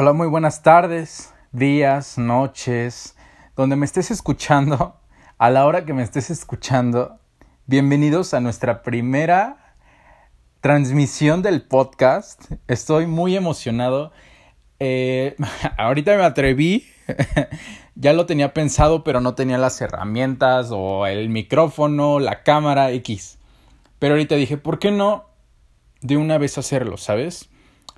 [0.00, 3.16] Hola, muy buenas tardes, días, noches,
[3.56, 4.94] donde me estés escuchando,
[5.38, 7.18] a la hora que me estés escuchando.
[7.66, 9.74] Bienvenidos a nuestra primera
[10.60, 12.44] transmisión del podcast.
[12.68, 14.12] Estoy muy emocionado.
[14.78, 15.34] Eh,
[15.76, 16.86] ahorita me atreví.
[17.96, 23.40] ya lo tenía pensado, pero no tenía las herramientas o el micrófono, la cámara X.
[23.98, 25.24] Pero ahorita dije, ¿por qué no
[26.02, 27.50] de una vez hacerlo, sabes?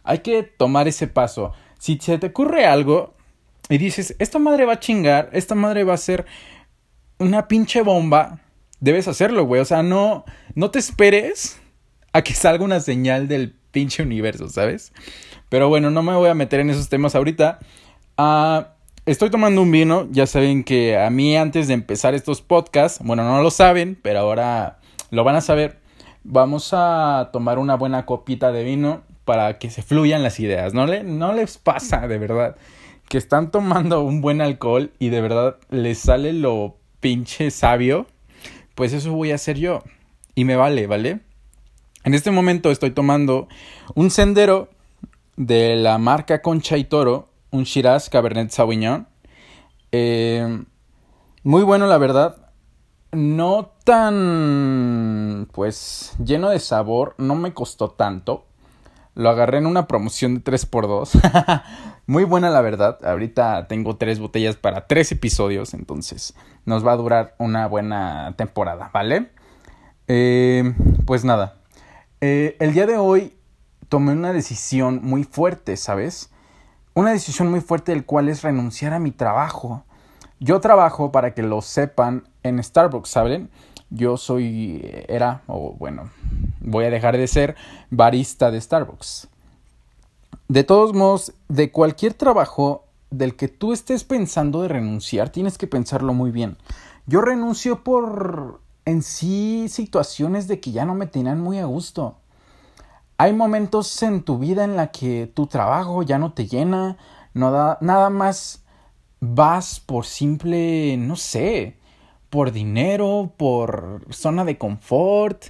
[0.03, 3.15] Hay que tomar ese paso si se te ocurre algo
[3.71, 6.27] y dices, esta madre va a chingar, esta madre va a ser
[7.19, 8.41] una pinche bomba,
[8.81, 9.63] debes hacerlo, güey.
[9.63, 11.59] O sea, no, no te esperes
[12.13, 14.93] a que salga una señal del pinche universo, ¿sabes?
[15.49, 17.61] Pero bueno, no me voy a meter en esos temas ahorita.
[18.19, 18.75] Ah,
[19.07, 23.25] estoy tomando un vino, ya saben que a mí antes de empezar estos podcasts, bueno,
[23.25, 25.81] no lo saben, pero ahora lo van a saber.
[26.25, 30.75] Vamos a tomar una buena copita de vino para que se fluyan las ideas.
[30.75, 32.57] No, le, no les pasa, de verdad,
[33.09, 38.09] que están tomando un buen alcohol y de verdad les sale lo pinche sabio.
[38.75, 39.85] Pues eso voy a hacer yo.
[40.35, 41.21] Y me vale, ¿vale?
[42.03, 43.47] En este momento estoy tomando
[43.95, 44.69] un sendero
[45.37, 49.07] de la marca Concha y Toro, un Shiraz Cabernet Sauvignon.
[49.93, 50.65] Eh,
[51.45, 52.49] muy bueno, la verdad.
[53.13, 57.15] No tan, pues, lleno de sabor.
[57.17, 58.50] No me costó tanto.
[59.15, 61.63] Lo agarré en una promoción de 3x2.
[62.07, 62.99] Muy buena la verdad.
[63.05, 65.75] Ahorita tengo tres botellas para tres episodios.
[65.75, 69.31] Entonces nos va a durar una buena temporada, ¿vale?
[70.09, 70.75] Eh,
[71.07, 71.57] pues nada.
[72.21, 73.35] Eh, el día de hoy
[73.89, 76.31] tomé una decisión muy fuerte, ¿sabes?
[76.95, 79.85] Una decisión muy fuerte del cual es renunciar a mi trabajo.
[80.39, 83.51] Yo trabajo, para que lo sepan, en Starbucks, ¿saben?
[83.91, 86.11] Yo soy, era, o bueno,
[86.61, 87.57] voy a dejar de ser
[87.91, 89.29] barista de Starbucks.
[90.49, 95.67] De todos modos, de cualquier trabajo del que tú estés pensando de renunciar, tienes que
[95.67, 96.57] pensarlo muy bien.
[97.07, 102.17] Yo renuncio por en sí situaciones de que ya no me tenían muy a gusto.
[103.19, 106.97] Hay momentos en tu vida en la que tu trabajo ya no te llena,
[107.35, 108.63] no da, nada más
[109.21, 111.77] vas por simple, no sé,
[112.31, 115.47] por dinero, por zona de confort,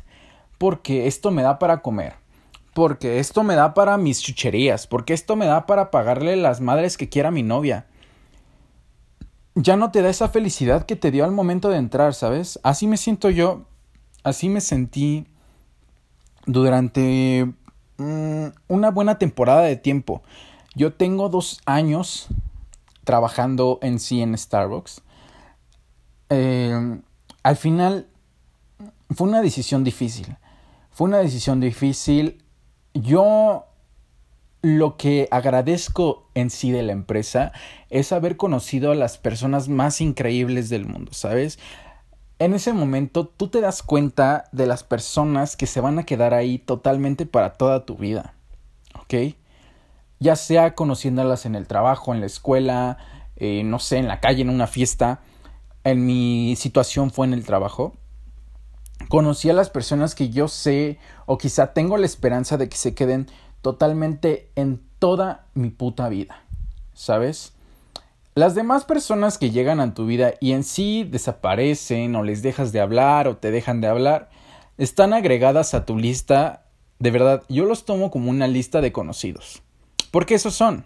[0.58, 2.14] porque esto me da para comer,
[2.74, 6.96] porque esto me da para mis chucherías, porque esto me da para pagarle las madres
[6.96, 7.86] que quiera mi novia.
[9.54, 12.58] Ya no te da esa felicidad que te dio al momento de entrar, ¿sabes?
[12.62, 13.66] Así me siento yo,
[14.22, 15.26] así me sentí
[16.46, 17.52] durante
[17.98, 20.22] mm, una buena temporada de tiempo.
[20.74, 22.28] Yo tengo dos años
[23.04, 25.02] trabajando en sí en Starbucks.
[27.42, 28.08] Al final
[29.10, 30.36] fue una decisión difícil.
[30.90, 32.42] Fue una decisión difícil.
[32.94, 33.66] Yo
[34.62, 37.52] lo que agradezco en sí de la empresa
[37.88, 41.58] es haber conocido a las personas más increíbles del mundo, ¿sabes?
[42.38, 46.34] En ese momento tú te das cuenta de las personas que se van a quedar
[46.34, 48.34] ahí totalmente para toda tu vida,
[48.98, 49.34] ¿ok?
[50.18, 52.98] Ya sea conociéndolas en el trabajo, en la escuela,
[53.36, 55.20] eh, no sé, en la calle, en una fiesta.
[55.84, 57.94] En mi situación fue en el trabajo
[59.08, 62.94] conocí a las personas que yo sé o quizá tengo la esperanza de que se
[62.94, 63.28] queden
[63.62, 66.42] totalmente en toda mi puta vida,
[66.94, 67.52] ¿sabes?
[68.34, 72.72] Las demás personas que llegan a tu vida y en sí desaparecen o les dejas
[72.72, 74.30] de hablar o te dejan de hablar,
[74.78, 76.66] están agregadas a tu lista,
[76.98, 79.62] de verdad, yo los tomo como una lista de conocidos.
[80.10, 80.84] Porque esos son.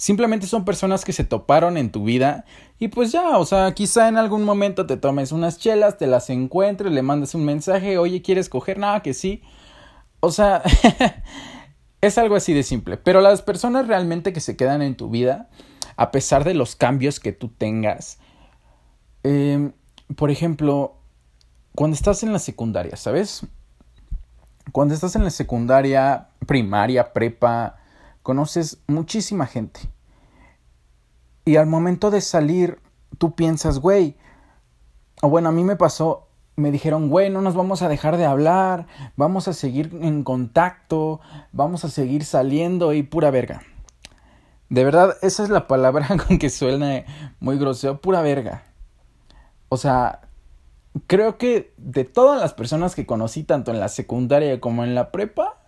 [0.00, 2.46] Simplemente son personas que se toparon en tu vida
[2.78, 6.30] y pues ya, o sea, quizá en algún momento te tomes unas chelas, te las
[6.30, 8.78] encuentres, le mandas un mensaje, oye, ¿quieres coger?
[8.78, 9.42] Nada, que sí.
[10.20, 10.62] O sea,
[12.00, 12.96] es algo así de simple.
[12.96, 15.50] Pero las personas realmente que se quedan en tu vida,
[15.96, 18.20] a pesar de los cambios que tú tengas,
[19.22, 19.72] em,
[20.16, 20.94] por ejemplo,
[21.74, 23.42] cuando estás en la secundaria, ¿sabes?
[24.72, 27.79] Cuando estás en la secundaria, primaria, prepa,
[28.22, 29.80] conoces muchísima gente.
[31.44, 32.80] Y al momento de salir,
[33.18, 34.16] tú piensas, güey,
[35.22, 38.24] o bueno, a mí me pasó, me dijeron, güey, no nos vamos a dejar de
[38.24, 38.86] hablar,
[39.16, 41.20] vamos a seguir en contacto,
[41.52, 43.62] vamos a seguir saliendo y pura verga.
[44.68, 47.04] De verdad, esa es la palabra con que suena
[47.40, 48.62] muy grosero, pura verga.
[49.68, 50.20] O sea,
[51.06, 55.10] creo que de todas las personas que conocí, tanto en la secundaria como en la
[55.10, 55.58] prepa,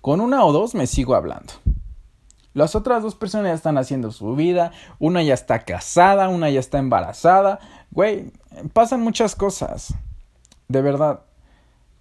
[0.00, 1.54] con una o dos me sigo hablando.
[2.54, 6.60] Las otras dos personas ya están haciendo su vida, una ya está casada, una ya
[6.60, 7.60] está embarazada.
[7.90, 8.32] Güey,
[8.72, 9.94] pasan muchas cosas.
[10.68, 11.20] De verdad.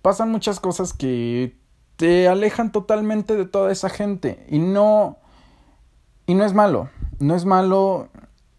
[0.02, 1.58] Pasan muchas cosas que
[1.98, 4.46] te alejan totalmente de toda esa gente.
[4.50, 5.18] Y no...
[6.26, 6.90] Y no es malo,
[7.20, 8.10] no es malo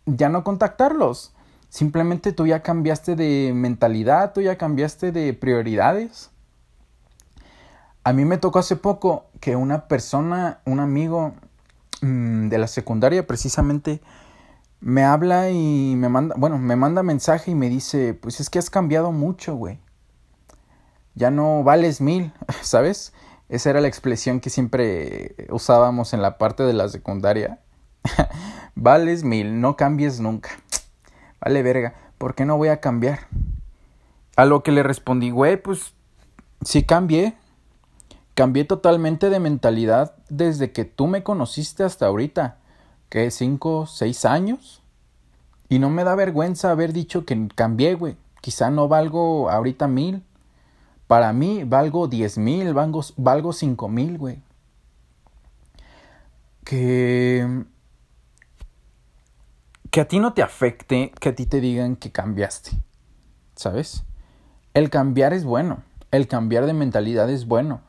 [0.07, 1.35] ya no contactarlos.
[1.69, 6.31] Simplemente tú ya cambiaste de mentalidad, tú ya cambiaste de prioridades.
[8.05, 11.35] A mí me tocó hace poco que una persona, un amigo
[12.01, 14.01] de la secundaria precisamente,
[14.81, 18.59] me habla y me manda, bueno, me manda mensaje y me dice, pues es que
[18.59, 19.81] has cambiado mucho, güey.
[21.15, 23.13] Ya no vales mil, ¿sabes?
[23.49, 27.61] Esa era la expresión que siempre usábamos en la parte de la secundaria.
[28.75, 30.51] vales mil, no cambies nunca.
[31.41, 33.27] Vale, verga, ¿por qué no voy a cambiar?
[34.37, 35.95] A lo que le respondí, güey, pues
[36.63, 37.37] sí cambié,
[38.39, 42.59] Cambié totalmente de mentalidad desde que tú me conociste hasta ahorita,
[43.09, 44.81] que cinco, seis años.
[45.69, 48.17] Y no me da vergüenza haber dicho que cambié, güey.
[48.41, 50.23] Quizá no valgo ahorita mil.
[51.09, 54.41] Para mí valgo diez mil, valgo, valgo cinco mil, güey.
[56.63, 57.65] Que...
[59.91, 62.71] Que a ti no te afecte, que a ti te digan que cambiaste.
[63.57, 64.05] ¿Sabes?
[64.75, 65.83] El cambiar es bueno.
[66.13, 67.88] El cambiar de mentalidad es bueno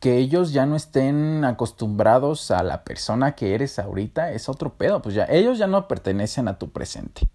[0.00, 5.02] que ellos ya no estén acostumbrados a la persona que eres ahorita es otro pedo,
[5.02, 7.28] pues ya ellos ya no pertenecen a tu presente.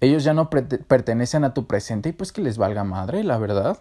[0.00, 3.78] Ellos ya no pertenecen a tu presente y pues que les valga madre, la verdad.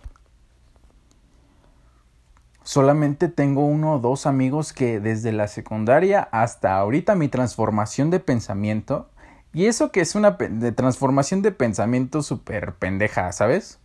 [2.64, 8.20] Solamente tengo uno o dos amigos que desde la secundaria hasta ahorita mi transformación de
[8.20, 9.10] pensamiento,
[9.54, 13.80] y eso que es una de transformación de pensamiento súper pendeja, ¿sabes?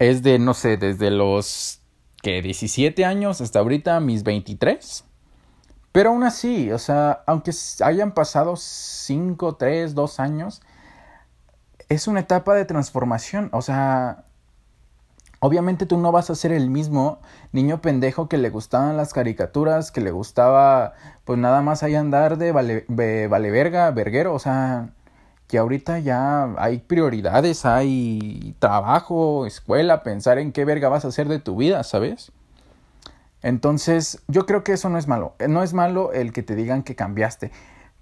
[0.00, 1.79] Es de, no sé, desde los
[2.22, 5.04] que 17 años hasta ahorita mis 23.
[5.92, 7.52] Pero aún así, o sea, aunque
[7.82, 10.62] hayan pasado 5, 3, 2 años,
[11.88, 13.50] es una etapa de transformación.
[13.52, 14.24] O sea,
[15.40, 17.20] obviamente tú no vas a ser el mismo
[17.52, 20.92] niño pendejo que le gustaban las caricaturas, que le gustaba,
[21.24, 24.32] pues nada más ahí andar de vale, vale verga, verguero.
[24.34, 24.90] O sea,
[25.50, 31.26] que ahorita ya hay prioridades, hay trabajo, escuela, pensar en qué verga vas a hacer
[31.26, 32.30] de tu vida, ¿sabes?
[33.42, 35.34] Entonces, yo creo que eso no es malo.
[35.48, 37.50] No es malo el que te digan que cambiaste.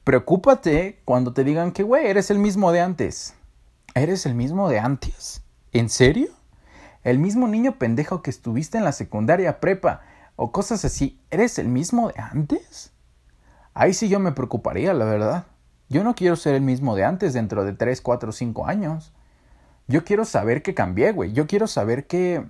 [0.05, 3.35] Preocúpate cuando te digan que, güey, eres el mismo de antes.
[3.95, 5.41] ¿Eres el mismo de antes?
[5.73, 6.29] ¿En serio?
[7.03, 10.03] El mismo niño pendejo que estuviste en la secundaria prepa
[10.37, 12.93] o cosas así, ¿eres el mismo de antes?
[13.73, 15.47] Ahí sí yo me preocuparía, la verdad.
[15.89, 19.13] Yo no quiero ser el mismo de antes dentro de 3, 4, 5 años.
[19.87, 21.33] Yo quiero saber que cambié, güey.
[21.33, 22.47] Yo quiero saber que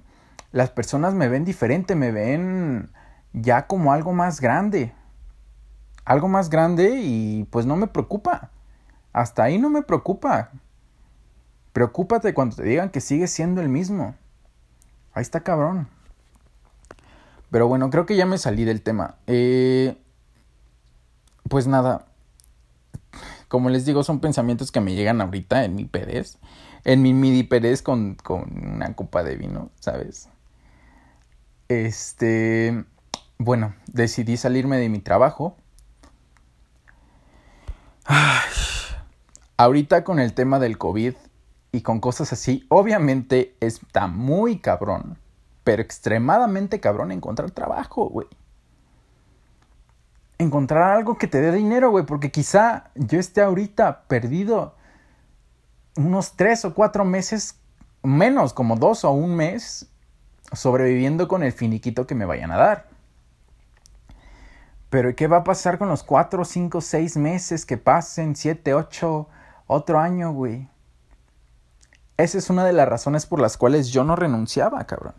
[0.51, 2.91] las personas me ven diferente, me ven
[3.33, 4.93] ya como algo más grande.
[6.05, 8.51] Algo más grande y pues no me preocupa.
[9.13, 10.51] Hasta ahí no me preocupa.
[11.73, 14.17] Preocúpate cuando te digan que sigues siendo el mismo.
[15.13, 15.89] Ahí está cabrón.
[17.51, 19.17] Pero bueno, creo que ya me salí del tema.
[19.27, 19.97] Eh,
[21.49, 22.08] pues nada,
[23.49, 26.39] como les digo, son pensamientos que me llegan ahorita en mi Pérez,
[26.85, 30.29] en mi midi Pérez con, con una copa de vino, ¿sabes?
[31.69, 32.85] Este,
[33.39, 35.57] bueno, decidí salirme de mi trabajo.
[39.57, 41.15] ahorita con el tema del COVID
[41.73, 45.19] y con cosas así, obviamente está muy cabrón,
[45.65, 48.29] pero extremadamente cabrón encontrar trabajo, güey
[50.39, 54.75] encontrar algo que te dé dinero, güey, porque quizá yo esté ahorita perdido
[55.97, 57.59] unos tres o cuatro meses,
[58.03, 59.89] menos, como dos o un mes,
[60.53, 62.89] sobreviviendo con el finiquito que me vayan a dar.
[64.91, 69.29] Pero ¿qué va a pasar con los cuatro, cinco, seis meses que pasen, siete, ocho,
[69.67, 70.69] otro año, güey?
[72.17, 75.15] Esa es una de las razones por las cuales yo no renunciaba, cabrón.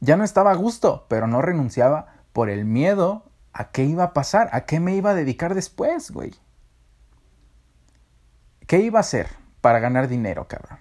[0.00, 4.12] Ya no estaba a gusto, pero no renunciaba por el miedo a qué iba a
[4.12, 6.34] pasar, a qué me iba a dedicar después, güey.
[8.66, 9.28] ¿Qué iba a hacer
[9.60, 10.78] para ganar dinero, cabrón?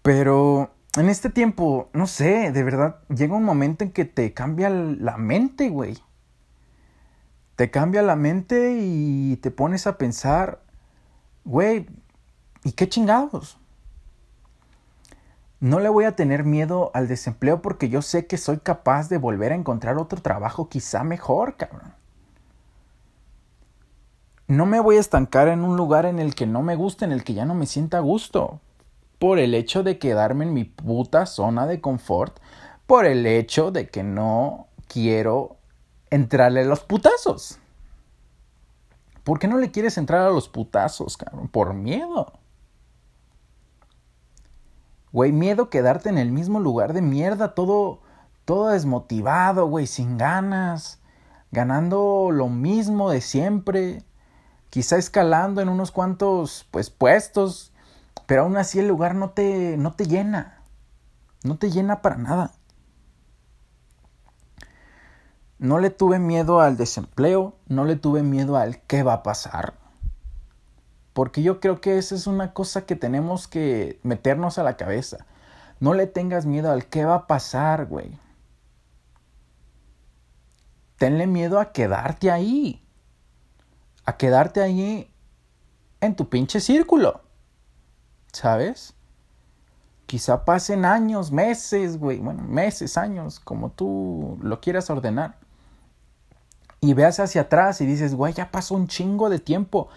[0.00, 4.70] Pero en este tiempo, no sé, de verdad, llega un momento en que te cambia
[4.70, 5.98] la mente, güey.
[7.54, 10.62] Te cambia la mente y te pones a pensar,
[11.44, 11.86] güey,
[12.64, 13.58] ¿y qué chingados?
[15.58, 19.18] No le voy a tener miedo al desempleo porque yo sé que soy capaz de
[19.18, 21.94] volver a encontrar otro trabajo quizá mejor, cabrón.
[24.48, 27.12] No me voy a estancar en un lugar en el que no me guste, en
[27.12, 28.60] el que ya no me sienta a gusto.
[29.18, 32.38] Por el hecho de quedarme en mi puta zona de confort.
[32.86, 35.56] Por el hecho de que no quiero
[36.10, 37.58] entrarle a los putazos.
[39.24, 41.48] ¿Por qué no le quieres entrar a los putazos, cabrón?
[41.48, 42.34] Por miedo.
[45.16, 48.00] Güey, miedo quedarte en el mismo lugar de mierda, todo,
[48.44, 51.00] todo desmotivado, güey, sin ganas.
[51.50, 54.02] ganando lo mismo de siempre,
[54.68, 57.72] quizá escalando en unos cuantos pues puestos,
[58.26, 60.60] pero aún así el lugar no te no te llena.
[61.44, 62.52] No te llena para nada.
[65.58, 69.85] No le tuve miedo al desempleo, no le tuve miedo al qué va a pasar.
[71.16, 75.24] Porque yo creo que esa es una cosa que tenemos que meternos a la cabeza.
[75.80, 78.20] No le tengas miedo al qué va a pasar, güey.
[80.98, 82.86] Tenle miedo a quedarte ahí.
[84.04, 85.10] A quedarte ahí
[86.02, 87.22] en tu pinche círculo.
[88.30, 88.92] ¿Sabes?
[90.04, 92.18] Quizá pasen años, meses, güey.
[92.18, 95.38] Bueno, meses, años, como tú lo quieras ordenar
[96.82, 99.88] y veas hacia atrás y dices, güey, ya pasó un chingo de tiempo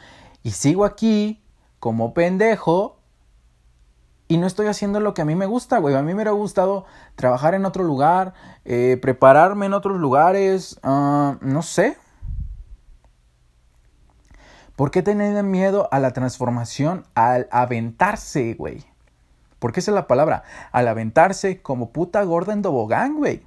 [0.43, 1.43] y sigo aquí
[1.79, 2.99] como pendejo
[4.27, 5.95] y no estoy haciendo lo que a mí me gusta, güey.
[5.95, 11.37] A mí me hubiera gustado trabajar en otro lugar, eh, prepararme en otros lugares, ah,
[11.41, 11.97] no sé.
[14.75, 18.85] ¿Por qué tener miedo a la transformación al aventarse, güey?
[19.57, 23.43] Porque esa es la palabra, al aventarse como puta gorda en tobogán, güey.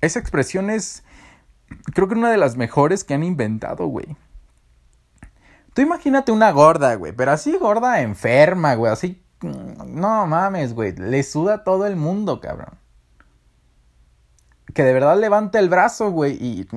[0.00, 1.04] Esa expresión es
[1.94, 4.16] creo que una de las mejores que han inventado, güey.
[5.74, 9.22] Tú imagínate una gorda, güey, pero así gorda enferma, güey, así...
[9.40, 12.78] No mames, güey, le suda todo el mundo, cabrón.
[14.74, 16.68] Que de verdad levante el brazo, güey, y...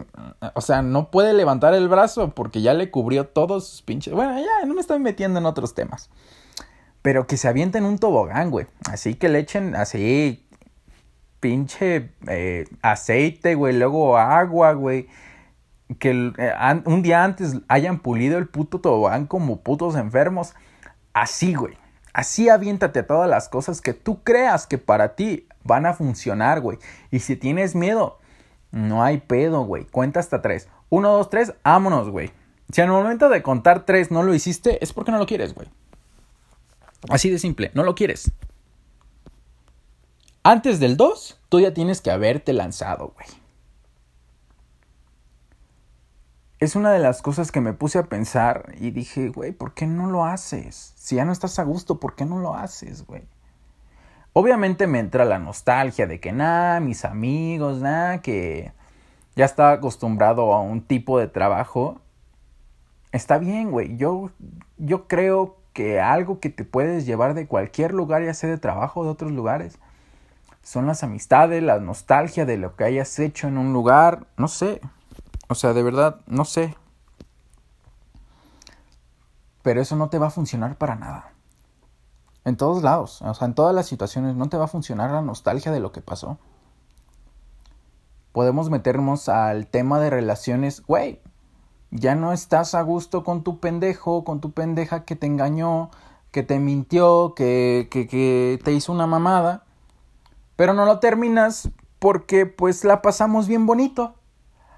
[0.54, 4.14] O sea, no puede levantar el brazo porque ya le cubrió todos sus pinches...
[4.14, 6.10] Bueno, ya, no me estoy metiendo en otros temas.
[7.02, 8.66] Pero que se aviente en un tobogán, güey.
[8.90, 10.46] Así que le echen así
[11.40, 15.08] pinche eh, aceite, güey, luego agua, güey.
[16.00, 20.54] Que eh, un día antes hayan pulido el puto tobogán como putos enfermos.
[21.14, 21.78] Así, güey.
[22.14, 26.78] Así aviéntate todas las cosas que tú creas que para ti van a funcionar, güey.
[27.12, 28.20] Y si tienes miedo,
[28.72, 29.86] no hay pedo, güey.
[29.86, 30.70] Cuenta hasta tres.
[30.90, 32.32] Uno, dos, tres, vámonos, güey.
[32.72, 35.68] Si al momento de contar tres no lo hiciste, es porque no lo quieres, güey.
[37.10, 38.32] Así de simple, no lo quieres.
[40.44, 43.28] Antes del 2, tú ya tienes que haberte lanzado, güey.
[46.60, 49.88] Es una de las cosas que me puse a pensar y dije, güey, ¿por qué
[49.88, 50.94] no lo haces?
[50.96, 53.24] Si ya no estás a gusto, ¿por qué no lo haces, güey?
[54.32, 58.72] Obviamente me entra la nostalgia de que, nada, mis amigos, nada, que
[59.36, 62.00] ya estaba acostumbrado a un tipo de trabajo.
[63.12, 63.98] Está bien, güey.
[63.98, 64.32] Yo,
[64.78, 69.02] yo creo que algo que te puedes llevar de cualquier lugar, ya sea de trabajo
[69.02, 69.78] o de otros lugares,
[70.64, 74.80] son las amistades, la nostalgia de lo que hayas hecho en un lugar, no sé.
[75.48, 76.76] O sea, de verdad, no sé.
[79.62, 81.34] Pero eso no te va a funcionar para nada.
[82.44, 85.22] En todos lados, o sea, en todas las situaciones no te va a funcionar la
[85.22, 86.38] nostalgia de lo que pasó.
[88.32, 91.22] Podemos meternos al tema de relaciones, güey.
[91.90, 95.90] Ya no estás a gusto con tu pendejo, con tu pendeja que te engañó,
[96.32, 99.66] que te mintió, que, que, que te hizo una mamada
[100.56, 104.16] pero no lo terminas porque pues la pasamos bien bonito.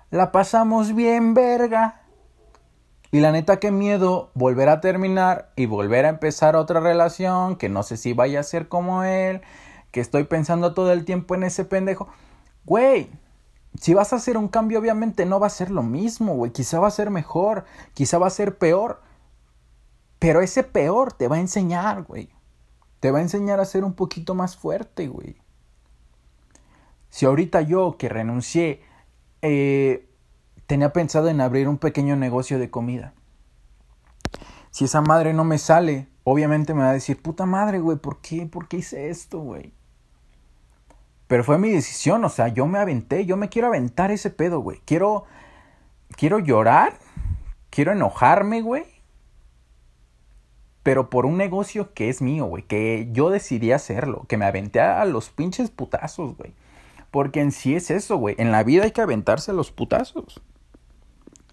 [0.09, 2.01] La pasamos bien verga.
[3.11, 7.67] Y la neta qué miedo volver a terminar y volver a empezar otra relación que
[7.69, 9.41] no sé si vaya a ser como él,
[9.91, 12.07] que estoy pensando todo el tiempo en ese pendejo.
[12.65, 13.09] Güey,
[13.79, 16.79] si vas a hacer un cambio obviamente no va a ser lo mismo, güey, quizá
[16.79, 19.01] va a ser mejor, quizá va a ser peor.
[20.19, 22.29] Pero ese peor te va a enseñar, güey.
[22.99, 25.37] Te va a enseñar a ser un poquito más fuerte, güey.
[27.09, 28.81] Si ahorita yo que renuncié
[29.41, 30.07] eh,
[30.65, 33.13] tenía pensado en abrir un pequeño negocio de comida.
[34.71, 38.21] Si esa madre no me sale, obviamente me va a decir, puta madre, güey, ¿por
[38.21, 38.45] qué?
[38.45, 39.73] ¿Por qué hice esto, güey?
[41.27, 44.59] Pero fue mi decisión, o sea, yo me aventé, yo me quiero aventar ese pedo,
[44.59, 44.81] güey.
[44.85, 45.25] Quiero,
[46.15, 46.93] quiero llorar,
[47.69, 48.85] quiero enojarme, güey.
[50.83, 54.79] Pero por un negocio que es mío, güey, que yo decidí hacerlo, que me aventé
[54.79, 56.53] a los pinches putazos, güey.
[57.11, 58.35] Porque en sí es eso, güey.
[58.37, 60.41] En la vida hay que aventarse a los putazos.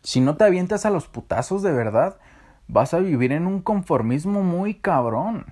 [0.02, 2.18] Si no te avientas a los putazos de verdad,
[2.68, 5.46] vas a vivir en un conformismo muy cabrón.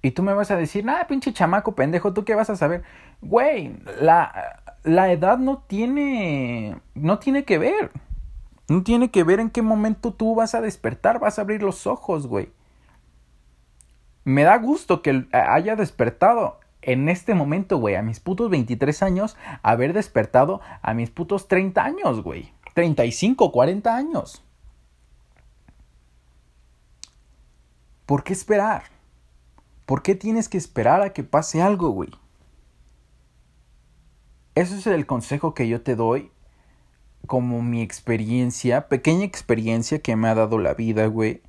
[0.00, 2.82] Y tú me vas a decir, nada, pinche chamaco pendejo, ¿tú qué vas a saber?
[3.20, 7.92] Güey, la, la edad no tiene, no tiene que ver.
[8.68, 11.86] No tiene que ver en qué momento tú vas a despertar, vas a abrir los
[11.86, 12.50] ojos, güey
[14.24, 19.36] me da gusto que haya despertado en este momento, güey, a mis putos 23 años,
[19.62, 22.52] haber despertado a mis putos 30 años, güey.
[22.74, 24.42] 35, 40 años.
[28.06, 28.84] ¿Por qué esperar?
[29.86, 32.10] ¿Por qué tienes que esperar a que pase algo, güey?
[34.54, 36.30] ese es el consejo que yo te doy
[37.26, 41.40] como mi experiencia, pequeña experiencia que me ha dado la vida, güey.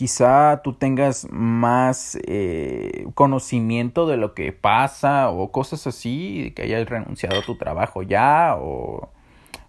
[0.00, 6.88] Quizá tú tengas más eh, conocimiento de lo que pasa o cosas así, que hayas
[6.88, 9.10] renunciado a tu trabajo ya o,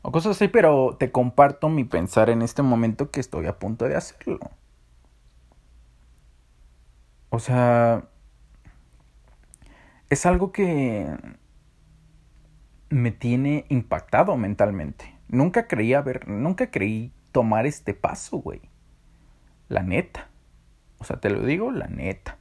[0.02, 3.90] o cosas así, pero te comparto mi pensar en este momento que estoy a punto
[3.90, 4.40] de hacerlo.
[7.30, 8.06] O sea,
[10.10, 11.08] es algo que
[12.88, 15.14] me tiene impactado mentalmente.
[15.28, 18.71] Nunca creí haber, nunca creí tomar este paso, güey.
[19.72, 20.28] La neta.
[21.00, 22.38] O sea, te lo digo, la neta.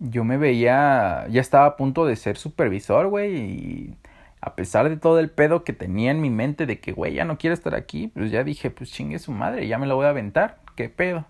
[0.00, 3.98] Yo me veía, ya estaba a punto de ser supervisor, güey, y
[4.40, 7.24] a pesar de todo el pedo que tenía en mi mente de que, güey, ya
[7.24, 10.06] no quiero estar aquí, pues ya dije, pues chingue su madre, ya me lo voy
[10.06, 11.24] a aventar, qué pedo.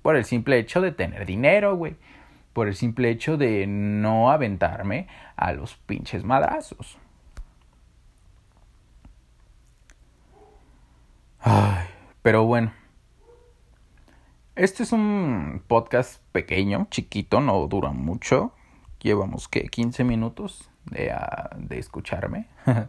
[0.00, 1.96] Por el simple hecho de tener dinero, güey.
[2.54, 6.96] Por el simple hecho de no aventarme a los pinches madrazos.
[11.40, 11.88] Ay,
[12.22, 12.72] pero bueno.
[14.56, 18.52] Este es un podcast pequeño, chiquito, no dura mucho.
[19.00, 22.46] Llevamos que 15 minutos de, ah, escucharme.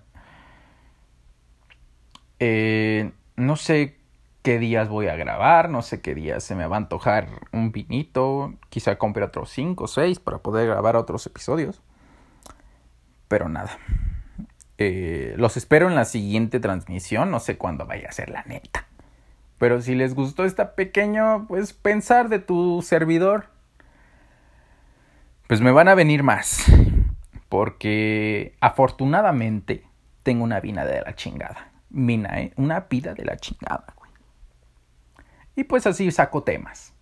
[2.40, 3.98] eh, no sé
[4.44, 7.72] qué días voy a grabar, no sé qué días se me va a antojar un
[7.72, 8.54] vinito.
[8.70, 11.82] Quizá compre otros 5 o 6 para poder grabar otros episodios.
[13.28, 13.80] Pero nada.
[14.78, 18.86] Eh, los espero en la siguiente transmisión, no sé cuándo vaya a ser la neta.
[19.58, 23.48] Pero si les gustó esta pequeño, pues pensar de tu servidor,
[25.48, 26.66] pues me van a venir más.
[27.50, 29.86] Porque afortunadamente
[30.24, 31.72] tengo una vida de la chingada.
[31.90, 32.54] Mina, ¿eh?
[32.58, 34.12] Una vida de la chingada, güey.
[35.56, 36.94] Y pues así saco temas.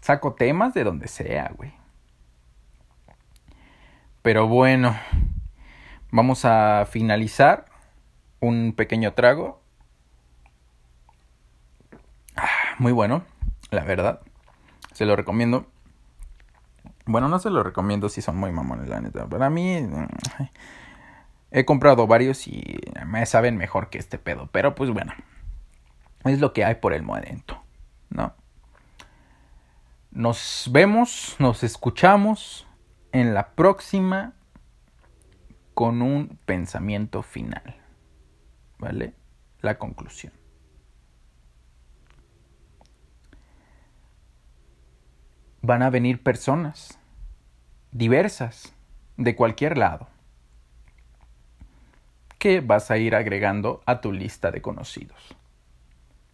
[0.00, 1.72] Saco temas de donde sea, güey.
[4.22, 4.96] Pero bueno.
[6.12, 7.66] Vamos a finalizar
[8.40, 9.62] un pequeño trago.
[12.34, 13.24] Ah, muy bueno,
[13.70, 14.20] la verdad.
[14.94, 15.66] Se lo recomiendo.
[17.04, 19.28] Bueno, no se lo recomiendo si son muy mamones, la neta.
[19.28, 20.08] Para mí mm,
[21.50, 24.48] he comprado varios y me saben mejor que este pedo.
[24.50, 25.12] Pero pues bueno,
[26.24, 27.62] es lo que hay por el momento,
[28.08, 28.32] ¿no?
[30.10, 32.66] Nos vemos, nos escuchamos
[33.12, 34.32] en la próxima
[35.74, 37.76] con un pensamiento final.
[38.78, 39.12] ¿Vale?
[39.60, 40.39] La conclusión.
[45.70, 46.98] Van a venir personas
[47.92, 48.74] diversas
[49.16, 50.08] de cualquier lado
[52.40, 55.36] que vas a ir agregando a tu lista de conocidos.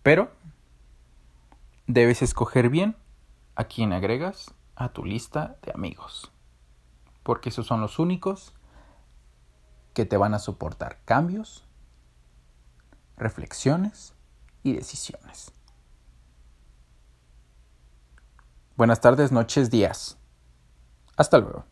[0.02, 0.32] Pero
[1.86, 2.96] debes escoger bien
[3.56, 6.32] a quién agregas a tu lista de amigos,
[7.22, 8.54] porque esos son los únicos
[9.92, 11.62] que te van a soportar cambios,
[13.18, 14.14] reflexiones
[14.62, 15.52] y decisiones.
[18.76, 20.18] Buenas tardes, noches, días.
[21.16, 21.64] Hasta luego.